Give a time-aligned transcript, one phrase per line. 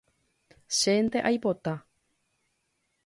[0.77, 1.75] Chénte aipota